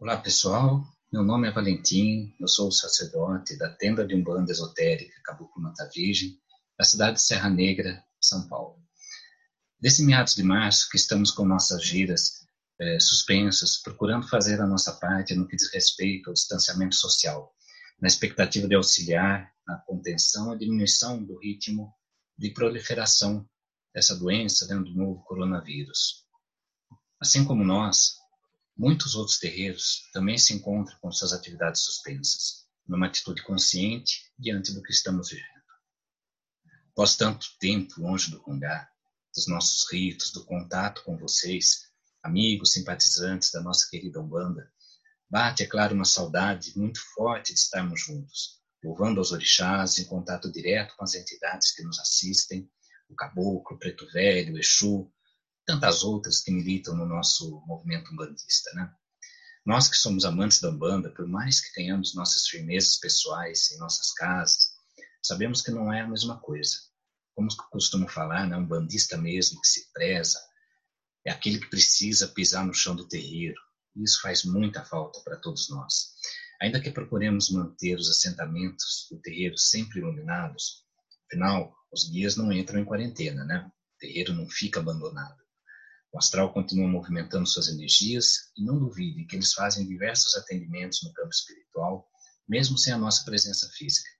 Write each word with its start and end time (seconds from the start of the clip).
Olá 0.00 0.16
pessoal, 0.16 0.82
meu 1.12 1.22
nome 1.22 1.46
é 1.46 1.52
Valentim, 1.52 2.34
eu 2.40 2.48
sou 2.48 2.72
sacerdote 2.72 3.54
da 3.58 3.68
tenda 3.68 4.06
de 4.06 4.14
Umbanda 4.14 4.50
Esotérica 4.50 5.20
Caboclo 5.22 5.62
Mata 5.62 5.90
Virgem, 5.94 6.40
da 6.78 6.86
cidade 6.86 7.16
de 7.16 7.22
Serra 7.22 7.50
Negra, 7.50 8.02
São 8.18 8.48
Paulo. 8.48 8.82
Desde 9.78 10.02
meados 10.02 10.34
de 10.34 10.42
março 10.42 10.88
que 10.88 10.96
estamos 10.96 11.30
com 11.30 11.44
nossas 11.44 11.84
giras 11.84 12.46
eh, 12.80 12.98
suspensas, 12.98 13.76
procurando 13.76 14.26
fazer 14.26 14.58
a 14.62 14.66
nossa 14.66 14.94
parte 14.94 15.34
no 15.34 15.46
que 15.46 15.54
diz 15.54 15.70
respeito 15.70 16.30
ao 16.30 16.34
distanciamento 16.34 16.94
social, 16.94 17.54
na 18.00 18.08
expectativa 18.08 18.66
de 18.66 18.76
auxiliar 18.76 19.52
na 19.66 19.76
contenção 19.80 20.54
e 20.54 20.58
diminuição 20.58 21.22
do 21.22 21.38
ritmo 21.38 21.92
de 22.38 22.48
proliferação 22.54 23.46
dessa 23.94 24.16
doença 24.16 24.66
dentro 24.66 24.84
do 24.84 24.94
novo 24.94 25.22
coronavírus. 25.24 26.24
Assim 27.20 27.44
como 27.44 27.62
nós, 27.62 28.19
Muitos 28.80 29.14
outros 29.14 29.38
terreiros 29.38 30.08
também 30.10 30.38
se 30.38 30.54
encontram 30.54 30.98
com 31.00 31.12
suas 31.12 31.34
atividades 31.34 31.82
suspensas, 31.82 32.64
numa 32.88 33.08
atitude 33.08 33.42
consciente 33.42 34.32
diante 34.38 34.72
do 34.72 34.82
que 34.82 34.90
estamos 34.90 35.28
vivendo. 35.28 35.44
Após 36.90 37.14
tanto 37.14 37.46
tempo 37.58 38.00
longe 38.00 38.30
do 38.30 38.40
Congá, 38.40 38.90
dos 39.34 39.46
nossos 39.48 39.86
ritos, 39.92 40.32
do 40.32 40.46
contato 40.46 41.04
com 41.04 41.18
vocês, 41.18 41.90
amigos, 42.22 42.72
simpatizantes 42.72 43.50
da 43.50 43.60
nossa 43.60 43.86
querida 43.90 44.18
Umbanda, 44.18 44.72
bate, 45.28 45.62
é 45.62 45.66
claro, 45.66 45.94
uma 45.94 46.06
saudade 46.06 46.72
muito 46.74 47.00
forte 47.14 47.52
de 47.52 47.58
estarmos 47.58 48.00
juntos, 48.00 48.62
louvando 48.82 49.20
aos 49.20 49.30
orixás, 49.30 49.98
em 49.98 50.06
contato 50.06 50.50
direto 50.50 50.96
com 50.96 51.04
as 51.04 51.14
entidades 51.14 51.72
que 51.72 51.82
nos 51.82 51.98
assistem, 51.98 52.66
o 53.10 53.14
caboclo, 53.14 53.76
o 53.76 53.78
preto 53.78 54.10
velho, 54.10 54.54
o 54.54 54.58
Exu, 54.58 55.12
tantas 55.70 56.02
outras 56.02 56.40
que 56.40 56.50
militam 56.50 56.96
no 56.96 57.06
nosso 57.06 57.62
movimento 57.64 58.12
umbandista, 58.12 58.72
né? 58.74 58.92
Nós 59.64 59.88
que 59.88 59.96
somos 59.96 60.24
amantes 60.24 60.60
da 60.60 60.70
Umbanda, 60.70 61.10
por 61.10 61.28
mais 61.28 61.60
que 61.60 61.72
tenhamos 61.72 62.12
nossas 62.14 62.48
firmezas 62.48 62.98
pessoais 62.98 63.70
em 63.70 63.78
nossas 63.78 64.12
casas, 64.14 64.70
sabemos 65.22 65.62
que 65.62 65.70
não 65.70 65.92
é 65.92 66.00
a 66.00 66.08
mesma 66.08 66.40
coisa. 66.40 66.76
Como 67.36 67.48
costumo 67.70 68.08
falar, 68.08 68.48
né, 68.48 68.56
um 68.56 68.66
bandista 68.66 69.16
mesmo 69.16 69.60
que 69.60 69.68
se 69.68 69.92
preza 69.92 70.40
é 71.24 71.30
aquele 71.30 71.60
que 71.60 71.70
precisa 71.70 72.26
pisar 72.26 72.66
no 72.66 72.74
chão 72.74 72.96
do 72.96 73.06
terreiro. 73.06 73.60
Isso 73.94 74.20
faz 74.22 74.44
muita 74.44 74.84
falta 74.84 75.20
para 75.20 75.36
todos 75.36 75.68
nós. 75.68 76.14
Ainda 76.60 76.80
que 76.80 76.90
procuremos 76.90 77.50
manter 77.50 77.94
os 77.96 78.08
assentamentos 78.08 79.06
do 79.10 79.20
terreiro 79.20 79.56
sempre 79.56 80.00
iluminados, 80.00 80.84
afinal, 81.26 81.72
os 81.92 82.10
guias 82.10 82.36
não 82.36 82.50
entram 82.50 82.80
em 82.80 82.84
quarentena, 82.84 83.44
né? 83.44 83.70
O 83.94 83.98
terreiro 83.98 84.32
não 84.32 84.48
fica 84.48 84.80
abandonado. 84.80 85.40
O 86.12 86.18
astral 86.18 86.52
continua 86.52 86.88
movimentando 86.88 87.46
suas 87.46 87.68
energias 87.68 88.50
e 88.56 88.64
não 88.64 88.78
duvide 88.78 89.24
que 89.26 89.36
eles 89.36 89.52
fazem 89.52 89.86
diversos 89.86 90.34
atendimentos 90.34 91.02
no 91.02 91.12
campo 91.12 91.30
espiritual, 91.30 92.08
mesmo 92.48 92.76
sem 92.76 92.92
a 92.92 92.98
nossa 92.98 93.24
presença 93.24 93.70
física. 93.76 94.10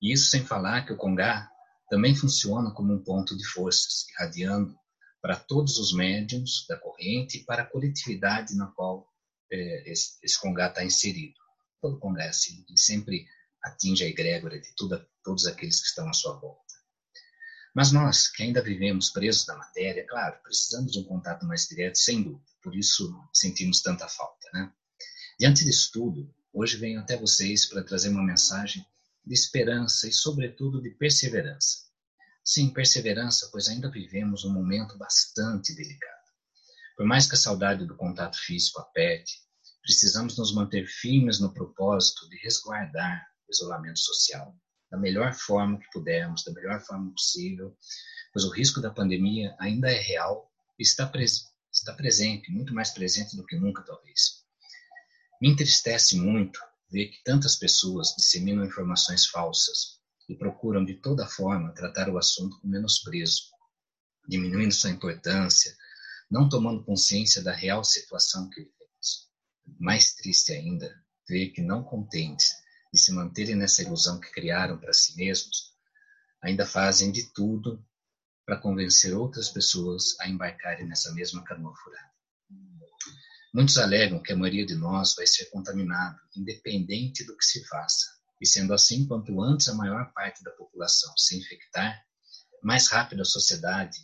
E 0.00 0.12
isso 0.12 0.30
sem 0.30 0.44
falar 0.44 0.86
que 0.86 0.92
o 0.92 0.96
Congá 0.96 1.50
também 1.88 2.14
funciona 2.14 2.72
como 2.72 2.92
um 2.92 3.02
ponto 3.02 3.36
de 3.36 3.44
forças, 3.44 4.06
irradiando 4.10 4.74
para 5.20 5.36
todos 5.36 5.78
os 5.78 5.92
médiums 5.92 6.64
da 6.68 6.78
corrente 6.78 7.38
e 7.38 7.44
para 7.44 7.62
a 7.62 7.66
coletividade 7.66 8.54
na 8.54 8.66
qual 8.68 9.06
é, 9.50 9.90
esse, 9.90 10.40
Congá 10.40 10.68
está 10.68 10.84
inserido. 10.84 11.34
Todo 11.80 11.98
Congá 11.98 12.24
é 12.24 12.28
assim, 12.28 12.64
ele 12.68 12.78
sempre 12.78 13.26
atinge 13.62 14.04
a 14.04 14.08
egrégora 14.08 14.60
de 14.60 14.68
todos 15.22 15.46
aqueles 15.46 15.80
que 15.80 15.88
estão 15.88 16.08
à 16.08 16.12
sua 16.12 16.38
volta. 16.38 16.65
Mas 17.76 17.92
nós, 17.92 18.28
que 18.28 18.42
ainda 18.42 18.62
vivemos 18.62 19.10
presos 19.10 19.46
na 19.46 19.54
matéria, 19.54 20.06
claro, 20.06 20.40
precisamos 20.42 20.92
de 20.92 20.98
um 20.98 21.04
contato 21.04 21.44
mais 21.44 21.68
direto, 21.68 21.98
sem 21.98 22.22
dúvida. 22.22 22.50
Por 22.62 22.74
isso 22.74 23.14
sentimos 23.34 23.82
tanta 23.82 24.08
falta, 24.08 24.48
né? 24.54 24.72
Diante 25.38 25.62
disso 25.62 25.90
tudo, 25.92 26.34
hoje 26.54 26.78
venho 26.78 27.00
até 27.00 27.18
vocês 27.18 27.66
para 27.66 27.84
trazer 27.84 28.08
uma 28.08 28.24
mensagem 28.24 28.82
de 29.22 29.34
esperança 29.34 30.08
e, 30.08 30.12
sobretudo, 30.12 30.80
de 30.80 30.88
perseverança. 30.88 31.80
Sim, 32.42 32.72
perseverança, 32.72 33.50
pois 33.52 33.68
ainda 33.68 33.90
vivemos 33.90 34.42
um 34.46 34.54
momento 34.54 34.96
bastante 34.96 35.74
delicado. 35.74 36.30
Por 36.96 37.04
mais 37.04 37.28
que 37.28 37.34
a 37.34 37.38
saudade 37.38 37.84
do 37.84 37.94
contato 37.94 38.38
físico 38.38 38.80
aperte, 38.80 39.34
precisamos 39.82 40.38
nos 40.38 40.54
manter 40.54 40.86
firmes 40.86 41.40
no 41.40 41.52
propósito 41.52 42.26
de 42.30 42.38
resguardar 42.38 43.22
o 43.46 43.52
isolamento 43.52 43.98
social 43.98 44.56
da 44.90 44.98
melhor 44.98 45.34
forma 45.34 45.78
que 45.78 45.90
pudermos, 45.90 46.44
da 46.44 46.52
melhor 46.52 46.80
forma 46.80 47.10
possível, 47.12 47.76
pois 48.32 48.44
o 48.44 48.50
risco 48.50 48.80
da 48.80 48.90
pandemia 48.90 49.54
ainda 49.58 49.90
é 49.90 50.00
real 50.00 50.50
e 50.78 50.82
está, 50.82 51.06
pres 51.06 51.44
está 51.72 51.92
presente, 51.92 52.50
muito 52.50 52.74
mais 52.74 52.90
presente 52.90 53.36
do 53.36 53.44
que 53.44 53.56
nunca, 53.56 53.82
talvez. 53.82 54.44
Me 55.40 55.50
entristece 55.50 56.16
muito 56.16 56.58
ver 56.90 57.08
que 57.08 57.22
tantas 57.24 57.56
pessoas 57.56 58.14
disseminam 58.16 58.64
informações 58.64 59.26
falsas 59.26 60.00
e 60.28 60.34
procuram 60.34 60.84
de 60.84 60.94
toda 60.94 61.26
forma 61.26 61.74
tratar 61.74 62.08
o 62.08 62.18
assunto 62.18 62.58
com 62.60 62.68
menosprezo, 62.68 63.42
diminuindo 64.28 64.72
sua 64.72 64.90
importância, 64.90 65.76
não 66.30 66.48
tomando 66.48 66.84
consciência 66.84 67.42
da 67.42 67.52
real 67.52 67.84
situação 67.84 68.48
que 68.50 68.60
vivemos. 68.60 69.30
Mais 69.78 70.14
triste 70.14 70.52
ainda, 70.52 70.92
ver 71.28 71.50
que 71.50 71.60
não 71.60 71.84
contentes 71.84 72.54
e 72.96 72.98
se 72.98 73.12
manterem 73.12 73.54
nessa 73.54 73.82
ilusão 73.82 74.18
que 74.18 74.32
criaram 74.32 74.78
para 74.78 74.92
si 74.94 75.14
mesmos, 75.16 75.74
ainda 76.42 76.64
fazem 76.64 77.12
de 77.12 77.30
tudo 77.34 77.84
para 78.46 78.56
convencer 78.56 79.14
outras 79.14 79.50
pessoas 79.50 80.18
a 80.18 80.26
embarcarem 80.26 80.86
nessa 80.86 81.12
mesma 81.12 81.44
canoa 81.44 81.76
furada. 81.76 82.10
Muitos 83.52 83.76
alegam 83.76 84.22
que 84.22 84.32
a 84.32 84.36
maioria 84.36 84.64
de 84.64 84.74
nós 84.74 85.14
vai 85.14 85.26
ser 85.26 85.44
contaminado, 85.50 86.18
independente 86.34 87.22
do 87.24 87.36
que 87.36 87.44
se 87.44 87.66
faça. 87.66 88.06
E 88.40 88.46
sendo 88.46 88.72
assim, 88.72 89.06
quanto 89.06 89.42
antes 89.42 89.68
a 89.68 89.74
maior 89.74 90.10
parte 90.14 90.42
da 90.42 90.50
população 90.52 91.14
se 91.18 91.38
infectar, 91.38 92.02
mais 92.62 92.88
rápido 92.88 93.20
a 93.20 93.26
sociedade 93.26 93.98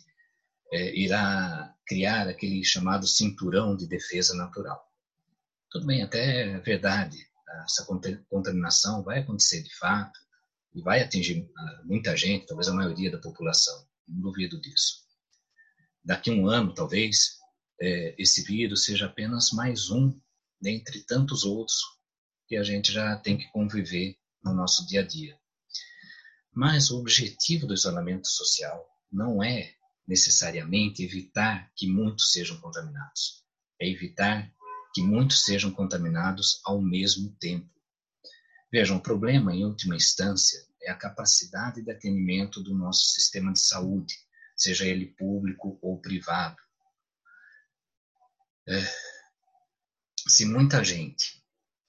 é, 0.71 0.95
irá 0.95 1.75
criar 1.87 2.27
aquele 2.27 2.63
chamado 2.63 3.07
cinturão 3.07 3.75
de 3.75 3.87
defesa 3.87 4.35
natural. 4.35 4.83
Tudo 5.71 5.87
bem, 5.87 6.03
até 6.03 6.51
é 6.51 6.59
verdade 6.59 7.32
essa 7.63 7.85
contaminação 8.29 9.03
vai 9.03 9.19
acontecer 9.19 9.61
de 9.61 9.75
fato 9.75 10.19
e 10.73 10.81
vai 10.81 11.01
atingir 11.01 11.49
ah, 11.55 11.81
muita 11.85 12.15
gente, 12.17 12.47
talvez 12.47 12.67
a 12.67 12.73
maioria 12.73 13.11
da 13.11 13.19
população, 13.19 13.87
não 14.07 14.21
duvido 14.21 14.59
disso. 14.59 15.03
Daqui 16.03 16.29
a 16.29 16.33
um 16.33 16.47
ano, 16.47 16.73
talvez, 16.73 17.39
é, 17.79 18.15
esse 18.17 18.43
vírus 18.43 18.85
seja 18.85 19.05
apenas 19.05 19.51
mais 19.51 19.89
um 19.89 20.19
dentre 20.59 21.03
tantos 21.03 21.43
outros 21.43 21.81
que 22.47 22.55
a 22.55 22.63
gente 22.63 22.91
já 22.91 23.15
tem 23.17 23.37
que 23.37 23.49
conviver 23.51 24.17
no 24.43 24.53
nosso 24.53 24.85
dia 24.87 25.01
a 25.01 25.07
dia. 25.07 25.37
Mas 26.51 26.91
o 26.91 26.99
objetivo 26.99 27.65
do 27.65 27.73
isolamento 27.73 28.27
social 28.27 28.85
não 29.11 29.43
é 29.43 29.73
necessariamente 30.07 31.03
evitar 31.03 31.71
que 31.75 31.87
muitos 31.87 32.31
sejam 32.31 32.59
contaminados, 32.59 33.43
é 33.79 33.89
evitar 33.89 34.51
que 34.93 35.01
muitos 35.01 35.43
sejam 35.43 35.71
contaminados 35.71 36.61
ao 36.63 36.81
mesmo 36.81 37.35
tempo. 37.39 37.69
Vejam, 38.71 38.97
o 38.97 39.01
problema, 39.01 39.53
em 39.53 39.65
última 39.65 39.95
instância, 39.95 40.65
é 40.81 40.91
a 40.91 40.97
capacidade 40.97 41.81
de 41.81 41.91
atendimento 41.91 42.61
do 42.61 42.75
nosso 42.75 43.11
sistema 43.11 43.51
de 43.51 43.59
saúde, 43.59 44.15
seja 44.55 44.85
ele 44.85 45.07
público 45.07 45.79
ou 45.81 45.99
privado. 45.99 46.61
É, 48.67 48.81
se 50.27 50.45
muita 50.45 50.83
gente, 50.83 51.43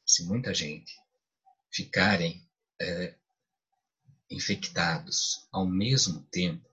se 0.07 0.25
muita 0.25 0.53
gente 0.53 0.93
ficarem 1.71 2.47
é, 2.81 3.17
infectados 4.31 5.47
ao 5.53 5.67
mesmo 5.67 6.23
tempo 6.31 6.69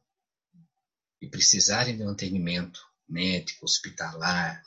e 1.22 1.28
precisarem 1.28 1.96
de 1.96 2.04
um 2.04 2.10
atendimento 2.10 2.82
médico, 3.08 3.66
hospitalar, 3.66 4.64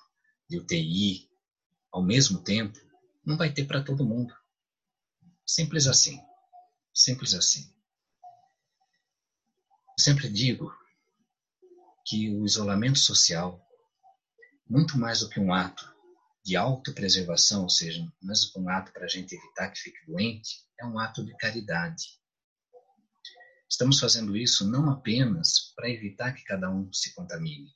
de 0.49 0.59
UTI, 0.59 1.29
ao 1.95 2.03
mesmo 2.03 2.43
tempo, 2.43 2.77
não 3.25 3.37
vai 3.37 3.53
ter 3.53 3.67
para 3.67 3.81
todo 3.81 4.05
mundo. 4.05 4.35
Simples 5.47 5.87
assim. 5.87 6.21
Simples 6.93 7.35
assim. 7.35 7.73
Eu 9.97 10.03
sempre 10.03 10.29
digo 10.29 10.77
que 12.05 12.35
o 12.35 12.45
isolamento 12.45 12.99
social, 12.99 13.65
muito 14.69 14.99
mais 14.99 15.21
do 15.21 15.29
que 15.29 15.39
um 15.39 15.55
ato 15.55 15.89
de 16.45 16.57
autopreservação, 16.57 17.63
ou 17.63 17.71
seja, 17.71 18.05
mais 18.21 18.45
do 18.45 18.53
que 18.53 18.59
um 18.59 18.69
ato 18.69 18.93
para 18.93 19.05
a 19.05 19.09
gente 19.09 19.33
evitar 19.33 19.71
que 19.71 19.79
fique 19.79 20.05
doente, 20.05 20.65
é 20.81 20.85
um 20.85 20.99
ato 20.99 21.25
de 21.25 21.35
caridade. 21.37 22.21
Estamos 23.71 24.01
fazendo 24.01 24.37
isso 24.37 24.69
não 24.69 24.91
apenas 24.91 25.73
para 25.77 25.89
evitar 25.89 26.33
que 26.33 26.43
cada 26.43 26.69
um 26.69 26.93
se 26.93 27.15
contamine, 27.15 27.73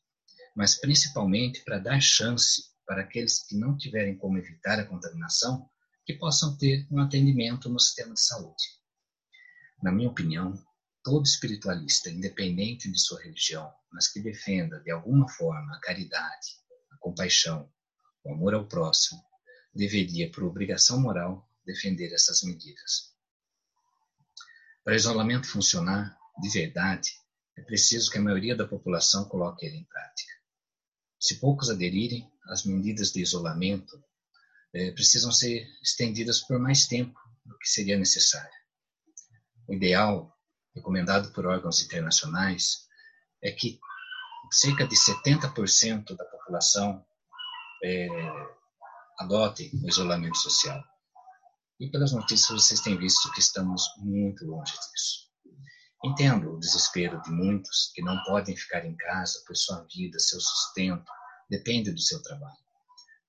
mas 0.57 0.75
principalmente 0.75 1.63
para 1.63 1.79
dar 1.79 2.01
chance 2.01 2.68
para 2.89 3.03
aqueles 3.03 3.47
que 3.47 3.55
não 3.55 3.77
tiverem 3.77 4.17
como 4.17 4.39
evitar 4.39 4.81
a 4.81 4.87
contaminação, 4.87 5.69
que 6.07 6.15
possam 6.15 6.57
ter 6.57 6.89
um 6.91 6.99
atendimento 7.01 7.69
no 7.69 7.79
sistema 7.79 8.15
de 8.15 8.21
saúde. 8.23 8.65
Na 9.83 9.93
minha 9.93 10.09
opinião, 10.09 10.55
todo 11.05 11.27
espiritualista, 11.27 12.09
independente 12.09 12.91
de 12.91 12.99
sua 12.99 13.21
religião, 13.23 13.71
mas 13.93 14.09
que 14.09 14.21
defenda 14.21 14.81
de 14.81 14.91
alguma 14.91 15.29
forma 15.29 15.77
a 15.77 15.81
caridade, 15.81 16.57
a 16.91 16.97
compaixão, 16.97 17.71
o 18.25 18.33
amor 18.33 18.55
ao 18.55 18.67
próximo, 18.67 19.23
deveria, 19.75 20.33
por 20.33 20.45
obrigação 20.45 20.99
moral, 20.99 21.47
defender 21.67 22.11
essas 22.15 22.43
medidas. 22.43 23.15
Para 24.83 24.95
o 24.95 24.97
isolamento 24.97 25.47
funcionar 25.47 26.19
de 26.41 26.49
verdade, 26.49 27.13
é 27.55 27.61
preciso 27.61 28.11
que 28.11 28.17
a 28.17 28.23
maioria 28.23 28.57
da 28.57 28.67
população 28.67 29.29
coloque 29.29 29.67
ele 29.67 29.77
em 29.77 29.85
prática. 29.85 30.33
Se 31.21 31.39
poucos 31.39 31.69
aderirem, 31.69 32.31
as 32.49 32.65
medidas 32.65 33.13
de 33.13 33.21
isolamento 33.21 34.03
é, 34.75 34.91
precisam 34.93 35.31
ser 35.33 35.67
estendidas 35.83 36.41
por 36.41 36.59
mais 36.59 36.87
tempo 36.87 37.19
do 37.45 37.57
que 37.59 37.69
seria 37.69 37.97
necessário. 37.97 38.59
O 39.67 39.75
ideal, 39.75 40.35
recomendado 40.75 41.33
por 41.33 41.47
órgãos 41.47 41.83
internacionais, 41.83 42.87
é 43.43 43.51
que 43.51 43.79
cerca 44.51 44.87
de 44.87 44.97
70% 44.97 46.17
da 46.17 46.25
população 46.25 47.05
é, 47.85 48.09
adote 49.19 49.71
o 49.83 49.89
isolamento 49.89 50.39
social. 50.39 50.83
E 51.79 51.91
pelas 51.91 52.13
notícias 52.13 52.51
vocês 52.51 52.81
têm 52.81 52.97
visto 52.99 53.31
que 53.33 53.41
estamos 53.41 53.83
muito 53.99 54.45
longe 54.47 54.73
disso. 54.73 55.29
Entendo 56.05 56.53
o 56.53 56.59
desespero 56.59 57.21
de 57.23 57.31
muitos 57.31 57.91
que 57.95 58.03
não 58.03 58.23
podem 58.25 58.57
ficar 58.57 58.85
em 58.85 58.97
casa, 58.97 59.43
pois 59.47 59.63
sua 59.63 59.87
vida, 59.93 60.19
seu 60.19 60.41
sustento, 60.41 61.11
depende 61.49 61.91
do 61.91 62.01
seu 62.01 62.23
trabalho. 62.23 62.59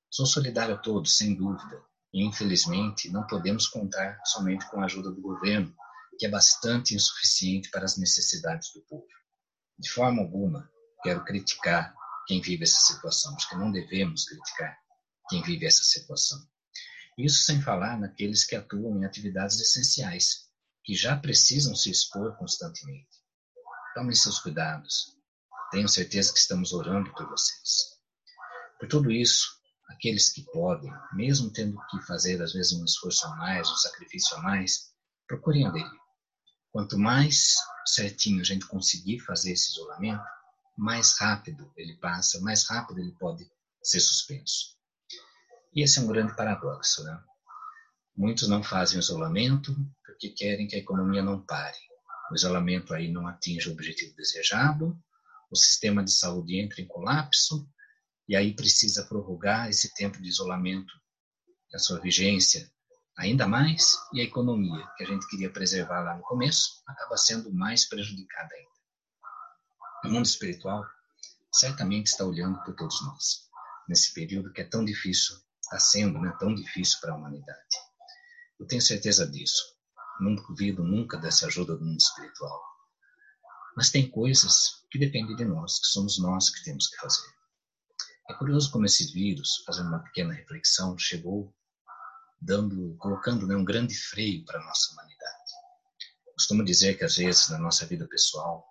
Sou 0.10 0.26
solidário 0.26 0.76
a 0.76 0.78
todos, 0.78 1.18
sem 1.18 1.36
dúvida, 1.36 1.82
e 2.14 2.26
infelizmente 2.26 3.10
não 3.10 3.26
podemos 3.28 3.68
contar 3.68 4.20
somente 4.26 4.68
com 4.70 4.82
a 4.82 4.86
ajuda 4.86 5.12
do 5.12 5.22
governo, 5.22 5.74
que 6.18 6.26
é 6.26 6.30
bastante 6.30 6.96
insuficiente 6.96 7.70
para 7.70 7.86
as 7.86 7.98
necessidades 7.98 8.74
do 8.74 8.82
povo. 8.82 9.06
De 9.78 9.90
forma 9.90 10.22
alguma 10.22 10.70
quero 11.04 11.24
criticar 11.24 11.96
quem 12.28 12.42
vive 12.42 12.64
essa 12.64 12.80
situação, 12.80 13.36
acho 13.36 13.50
que 13.50 13.56
não 13.56 13.72
devemos 13.72 14.26
criticar 14.26 14.78
quem 15.30 15.42
vive 15.44 15.66
essa 15.66 15.84
situação. 15.84 16.40
Isso 17.18 17.44
sem 17.44 17.62
falar 17.62 18.00
naqueles 18.00 18.46
que 18.46 18.56
atuam 18.56 18.98
em 18.98 19.06
atividades 19.06 19.60
essenciais, 19.60 20.50
que 20.84 20.96
já 20.96 21.16
precisam 21.18 21.76
se 21.76 21.92
expor 21.92 22.36
constantemente. 22.38 23.10
Tomem 23.94 24.16
seus 24.16 24.40
cuidados. 24.40 25.18
Tenho 25.72 25.88
certeza 25.88 26.34
que 26.34 26.40
estamos 26.40 26.74
orando 26.74 27.12
por 27.14 27.30
vocês. 27.30 27.99
Por 28.80 28.88
tudo 28.88 29.12
isso, 29.12 29.60
aqueles 29.90 30.30
que 30.30 30.44
podem, 30.54 30.92
mesmo 31.14 31.52
tendo 31.52 31.78
que 31.90 32.02
fazer 32.04 32.42
às 32.42 32.54
vezes 32.54 32.72
um 32.74 32.86
esforço 32.86 33.28
a 33.28 33.36
mais, 33.36 33.70
um 33.70 33.76
sacrifício 33.76 34.38
a 34.38 34.42
mais, 34.42 34.94
procurem 35.28 35.68
aderir. 35.68 36.00
Quanto 36.72 36.98
mais 36.98 37.56
certinho 37.86 38.40
a 38.40 38.44
gente 38.44 38.66
conseguir 38.68 39.20
fazer 39.20 39.52
esse 39.52 39.72
isolamento, 39.72 40.24
mais 40.78 41.20
rápido 41.20 41.72
ele 41.76 41.98
passa, 41.98 42.40
mais 42.40 42.66
rápido 42.68 43.00
ele 43.02 43.12
pode 43.20 43.52
ser 43.84 44.00
suspenso. 44.00 44.78
E 45.74 45.84
esse 45.84 46.00
é 46.00 46.02
um 46.02 46.08
grande 46.08 46.36
paradoxo, 46.36 47.04
né? 47.04 47.22
Muitos 48.16 48.48
não 48.48 48.64
fazem 48.64 49.00
isolamento 49.00 49.76
porque 50.06 50.30
querem 50.30 50.68
que 50.68 50.76
a 50.76 50.80
economia 50.80 51.22
não 51.22 51.42
pare. 51.42 51.78
O 52.32 52.36
isolamento 52.36 52.94
aí 52.94 53.12
não 53.12 53.28
atinge 53.28 53.70
o 53.70 53.74
objetivo 53.74 54.16
desejado, 54.16 54.98
o 55.52 55.56
sistema 55.56 56.04
de 56.04 56.12
saúde 56.12 56.60
entra 56.60 56.82
em 56.82 56.88
colapso 56.88 57.68
e 58.30 58.36
aí 58.36 58.56
precisa 58.56 59.08
prorrogar 59.08 59.70
esse 59.70 59.92
tempo 59.96 60.22
de 60.22 60.30
isolamento, 60.30 60.94
a 61.74 61.80
sua 61.80 62.00
vigência 62.00 62.72
ainda 63.18 63.48
mais, 63.48 63.98
e 64.14 64.22
a 64.22 64.24
economia, 64.24 64.88
que 64.96 65.04
a 65.04 65.08
gente 65.08 65.28
queria 65.28 65.52
preservar 65.52 66.04
lá 66.04 66.16
no 66.16 66.22
começo, 66.22 66.84
acaba 66.88 67.18
sendo 67.18 67.52
mais 67.52 67.90
prejudicada 67.90 68.54
ainda. 68.54 68.70
O 70.06 70.10
mundo 70.10 70.28
espiritual 70.28 70.86
certamente 71.52 72.06
está 72.06 72.24
olhando 72.24 72.64
por 72.64 72.76
todos 72.76 73.02
nós, 73.02 73.50
nesse 73.90 74.14
período 74.14 74.54
que 74.54 74.62
é 74.62 74.64
tão 74.64 74.86
difícil, 74.86 75.36
está 75.60 75.80
sendo 75.80 76.20
né, 76.22 76.32
tão 76.40 76.54
difícil 76.54 77.00
para 77.02 77.14
a 77.14 77.16
humanidade. 77.16 77.78
Eu 78.60 78.68
tenho 78.68 78.82
certeza 78.82 79.28
disso. 79.28 79.76
Não 80.22 80.36
duvido 80.36 80.84
nunca 80.84 81.18
dessa 81.18 81.48
ajuda 81.48 81.76
do 81.76 81.84
mundo 81.84 82.00
espiritual. 82.00 82.62
Mas 83.76 83.90
tem 83.90 84.10
coisas 84.10 84.86
que 84.92 85.00
dependem 85.00 85.36
de 85.36 85.46
nós, 85.46 85.80
que 85.80 85.88
somos 85.88 86.20
nós 86.20 86.52
que 86.52 86.64
temos 86.64 86.88
que 86.88 86.98
fazer. 86.98 87.39
É 88.30 88.34
curioso 88.36 88.72
como 88.72 88.86
esse 88.86 89.12
vírus, 89.12 89.64
fazendo 89.66 89.88
uma 89.88 90.04
pequena 90.04 90.34
reflexão, 90.34 90.98
chegou 90.98 91.52
dando, 92.40 92.96
colocando 92.98 93.48
né, 93.48 93.56
um 93.56 93.66
grande 93.66 93.96
freio 93.96 94.46
para 94.46 94.60
a 94.60 94.64
nossa 94.64 94.94
humanidade. 94.94 95.52
Costumo 96.34 96.64
dizer 96.64 96.98
que 96.98 97.04
às 97.04 97.18
vezes 97.18 97.50
na 97.50 97.58
nossa 97.58 97.86
vida 97.88 98.08
pessoal, 98.08 98.66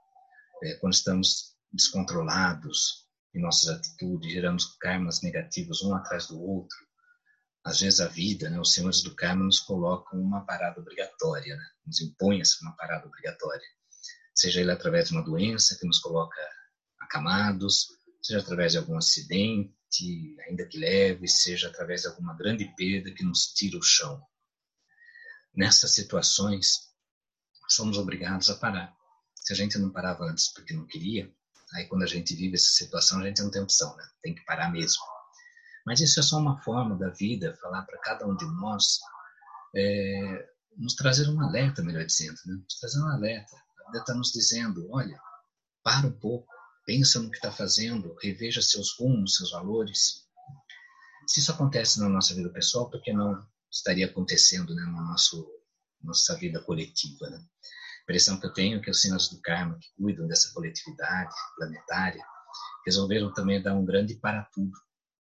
é, 0.63 0.75
quando 0.77 0.95
estamos 0.95 1.57
descontrolados 1.73 3.07
em 3.35 3.43
nossas 3.43 3.69
atitudes, 3.69 4.33
geramos 4.33 4.77
karmas 4.81 5.23
negativos 5.23 5.83
um 5.83 5.95
atrás 5.95 6.29
do 6.29 6.41
outro, 6.41 6.79
às 7.65 7.81
vezes 7.81 8.01
a 8.01 8.07
vida, 8.07 8.49
né, 8.49 8.59
os 8.59 8.73
senhores 8.73 9.03
do 9.03 9.15
karma 9.15 9.45
nos 9.45 9.61
colocam 9.61 10.21
uma 10.21 10.47
parada 10.47 10.81
obrigatória, 10.81 11.57
né, 11.57 11.65
nos 11.85 12.01
impõem 12.01 12.41
uma 12.63 12.77
parada 12.77 13.07
obrigatória, 13.07 13.67
seja 14.35 14.61
ele 14.61 14.71
através 14.71 15.09
de 15.09 15.15
uma 15.15 15.25
doença 15.25 15.77
que 15.79 15.87
nos 15.87 15.99
coloca 15.99 16.41
acamados, 17.01 17.89
seja 18.29 18.41
através 18.41 18.73
de 18.73 18.79
algum 18.79 18.99
acidente, 18.99 20.37
ainda 20.47 20.67
que 20.67 20.77
leve, 20.79 21.27
seja 21.27 21.69
através 21.69 22.03
de 22.03 22.09
alguma 22.09 22.37
grande 22.37 22.67
perda 22.77 23.11
que 23.11 23.25
nos 23.25 23.55
tira 23.55 23.79
o 23.79 23.83
chão. 23.83 24.23
Nessas 25.55 25.95
situações, 25.95 26.91
somos 27.71 27.97
obrigados 27.97 28.51
a 28.51 28.57
parar. 28.57 28.95
Se 29.35 29.55
a 29.55 29.57
gente 29.57 29.79
não 29.79 29.91
parava 29.91 30.25
antes 30.25 30.53
porque 30.53 30.75
não 30.75 30.87
queria, 30.87 31.33
aí 31.73 31.87
quando 31.87 32.03
a 32.03 32.07
gente 32.07 32.35
vive 32.35 32.57
essa 32.57 32.71
situação, 32.71 33.19
a 33.19 33.27
gente 33.27 33.43
não 33.43 33.51
tem 33.51 33.63
opção, 33.63 33.97
né? 33.97 34.07
tem 34.23 34.35
que 34.35 34.45
parar 34.45 34.71
mesmo. 34.71 35.03
Mas 35.87 36.01
isso 36.01 36.21
é 36.21 36.23
só 36.23 36.37
uma 36.37 36.61
forma 36.61 36.99
da 36.99 37.09
vida 37.09 37.57
falar 37.63 37.83
para 37.85 37.99
cada 38.01 38.27
um 38.27 38.37
de 38.37 38.45
nós, 38.45 38.99
é, 39.75 40.49
nos 40.77 40.95
trazer 40.95 41.31
um 41.31 41.41
alerta, 41.41 41.83
melhor 41.83 42.05
dizendo, 42.05 42.39
né? 42.45 42.57
nos 42.63 42.79
trazer 42.79 43.01
um 43.01 43.09
alerta. 43.09 43.57
A 43.57 43.87
vida 43.87 44.01
está 44.01 44.13
nos 44.13 44.31
dizendo: 44.33 44.87
olha, 44.91 45.19
para 45.83 46.07
um 46.07 46.13
pouco, 46.13 46.58
pensa 46.89 47.21
no 47.21 47.31
que 47.31 47.37
está 47.37 47.53
fazendo, 47.53 48.17
reveja 48.23 48.63
seus 48.63 48.99
rumos, 48.99 49.37
seus 49.37 49.51
valores. 49.51 50.27
Se 51.27 51.41
isso 51.41 51.53
acontece 51.53 52.01
na 52.01 52.09
nossa 52.09 52.35
vida 52.35 52.49
pessoal, 52.49 52.89
por 52.89 53.03
que 53.03 53.13
não 53.13 53.47
estaria 53.71 54.07
acontecendo 54.07 54.75
né, 54.75 54.83
na 54.85 55.03
nosso, 55.03 55.47
nossa 56.03 56.35
vida 56.39 56.63
coletiva? 56.63 57.29
Né? 57.29 57.37
A 57.37 58.03
impressão 58.05 58.41
que 58.41 58.47
eu 58.47 58.55
tenho 58.55 58.79
é 58.79 58.81
que 58.81 58.91
os 58.91 59.03
sinais 59.03 59.29
do 59.29 59.39
karma, 59.43 59.79
que 59.79 59.89
cuidam 60.03 60.27
dessa 60.27 60.51
coletividade 60.55 61.35
planetária, 61.59 62.25
resolveram 62.87 63.35
também 63.35 63.63
dar 63.63 63.75
um 63.75 63.85
grande 63.85 64.15
para 64.15 64.45
tudo 64.45 64.73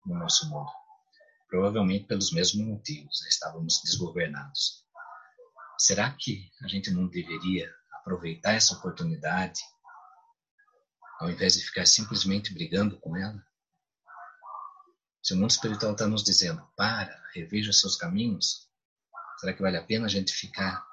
no 0.05 0.17
nosso 0.17 0.49
mundo. 0.49 0.71
Provavelmente 1.49 2.07
pelos 2.07 2.31
mesmos 2.31 2.65
motivos, 2.65 3.19
né? 3.23 3.27
estávamos 3.27 3.81
desgovernados. 3.83 4.85
Será 5.77 6.15
que 6.17 6.49
a 6.63 6.67
gente 6.69 6.91
não 6.91 7.09
deveria 7.09 7.69
aproveitar 7.91 8.53
essa 8.53 8.73
oportunidade 8.73 9.59
ao 11.19 11.29
invés 11.29 11.53
de 11.53 11.65
ficar 11.65 11.85
simplesmente 11.85 12.53
brigando 12.53 12.99
com 12.99 13.15
ela? 13.17 13.43
Se 15.21 15.33
o 15.33 15.37
mundo 15.37 15.51
espiritual 15.51 15.91
está 15.91 16.07
nos 16.07 16.23
dizendo, 16.23 16.65
para, 16.75 17.21
reveja 17.33 17.73
seus 17.73 17.95
caminhos, 17.95 18.69
será 19.39 19.53
que 19.53 19.61
vale 19.61 19.77
a 19.77 19.83
pena 19.83 20.05
a 20.05 20.09
gente 20.09 20.31
ficar 20.31 20.85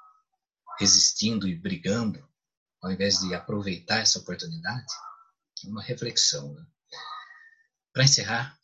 resistindo 0.79 1.47
e 1.47 1.55
brigando, 1.55 2.27
ao 2.81 2.91
invés 2.91 3.19
de 3.19 3.33
aproveitar 3.33 3.99
essa 3.99 4.19
oportunidade? 4.19 4.91
É 5.63 5.69
uma 5.69 5.81
reflexão. 5.81 6.53
Né? 6.53 6.65
Para 7.93 8.03
encerrar 8.03 8.59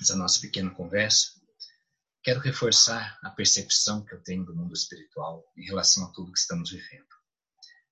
essa 0.00 0.16
nossa 0.16 0.40
pequena 0.40 0.70
conversa, 0.70 1.28
quero 2.22 2.40
reforçar 2.40 3.18
a 3.22 3.30
percepção 3.30 4.04
que 4.04 4.14
eu 4.14 4.22
tenho 4.22 4.46
do 4.46 4.56
mundo 4.56 4.72
espiritual 4.72 5.44
em 5.56 5.66
relação 5.66 6.06
a 6.06 6.12
tudo 6.12 6.32
que 6.32 6.38
estamos 6.38 6.70
vivendo 6.70 7.19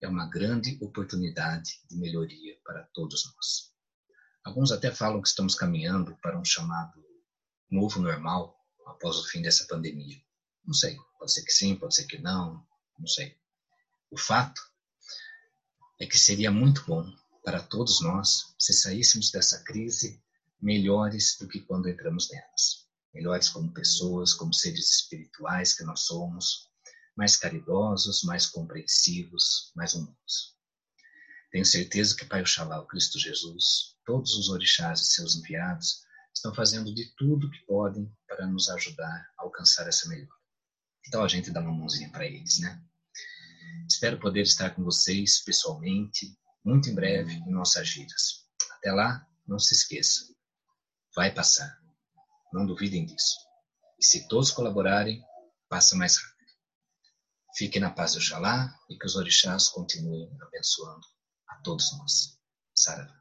é 0.00 0.08
uma 0.08 0.28
grande 0.28 0.78
oportunidade 0.80 1.80
de 1.88 1.96
melhoria 1.96 2.56
para 2.64 2.84
todos 2.94 3.24
nós. 3.34 3.72
Alguns 4.44 4.72
até 4.72 4.90
falam 4.90 5.20
que 5.20 5.28
estamos 5.28 5.54
caminhando 5.54 6.16
para 6.22 6.38
um 6.38 6.44
chamado 6.44 7.04
novo 7.70 8.00
normal 8.00 8.56
após 8.86 9.16
o 9.16 9.24
fim 9.28 9.42
dessa 9.42 9.66
pandemia. 9.66 10.16
Não 10.64 10.74
sei, 10.74 10.96
pode 11.18 11.32
ser 11.32 11.42
que 11.42 11.52
sim, 11.52 11.76
pode 11.76 11.94
ser 11.94 12.06
que 12.06 12.18
não, 12.18 12.64
não 12.98 13.06
sei. 13.06 13.36
O 14.10 14.18
fato 14.18 14.60
é 16.00 16.06
que 16.06 16.18
seria 16.18 16.50
muito 16.50 16.84
bom 16.86 17.04
para 17.44 17.62
todos 17.62 18.00
nós 18.00 18.54
se 18.58 18.72
saíssemos 18.72 19.30
dessa 19.30 19.62
crise 19.64 20.22
melhores 20.60 21.36
do 21.38 21.48
que 21.48 21.60
quando 21.60 21.88
entramos 21.88 22.30
nelas. 22.30 22.86
Melhores 23.12 23.48
como 23.48 23.72
pessoas, 23.72 24.34
como 24.34 24.52
seres 24.52 24.90
espirituais 25.00 25.72
que 25.72 25.84
nós 25.84 26.00
somos, 26.00 26.67
mais 27.18 27.34
caridosos, 27.34 28.22
mais 28.22 28.46
compreensivos, 28.46 29.72
mais 29.74 29.92
humanos. 29.92 30.56
Tenho 31.50 31.64
certeza 31.64 32.14
que 32.14 32.24
Pai 32.24 32.42
Oxalá, 32.42 32.80
o 32.80 32.86
Cristo 32.86 33.18
Jesus, 33.18 33.96
todos 34.06 34.34
os 34.34 34.48
orixás 34.48 35.00
e 35.00 35.06
seus 35.06 35.34
enviados 35.34 36.04
estão 36.32 36.54
fazendo 36.54 36.94
de 36.94 37.12
tudo 37.16 37.50
que 37.50 37.58
podem 37.66 38.08
para 38.28 38.46
nos 38.46 38.70
ajudar 38.70 39.32
a 39.36 39.42
alcançar 39.42 39.88
essa 39.88 40.08
melhora. 40.08 40.30
Então 41.08 41.24
a 41.24 41.26
gente 41.26 41.50
dá 41.50 41.60
uma 41.60 41.72
mãozinha 41.72 42.08
para 42.08 42.24
eles, 42.24 42.60
né? 42.60 42.80
Espero 43.90 44.20
poder 44.20 44.42
estar 44.42 44.70
com 44.70 44.84
vocês 44.84 45.42
pessoalmente, 45.42 46.38
muito 46.64 46.88
em 46.88 46.94
breve, 46.94 47.32
em 47.32 47.50
nossas 47.50 47.88
giras. 47.88 48.46
Até 48.76 48.92
lá, 48.92 49.26
não 49.44 49.58
se 49.58 49.74
esqueça, 49.74 50.32
vai 51.16 51.34
passar. 51.34 51.80
Não 52.52 52.64
duvidem 52.64 53.04
disso. 53.04 53.34
E 53.98 54.04
se 54.04 54.28
todos 54.28 54.52
colaborarem, 54.52 55.20
passa 55.68 55.96
mais 55.96 56.16
rápido. 56.16 56.37
Fique 57.58 57.80
na 57.80 57.90
paz 57.90 58.12
do 58.12 58.18
Oxalá 58.18 58.72
e 58.88 58.96
que 58.96 59.04
os 59.04 59.16
orixás 59.16 59.66
continuem 59.70 60.30
abençoando 60.40 61.04
a 61.48 61.56
todos 61.56 61.90
nós. 61.98 62.38
Saravá. 62.72 63.18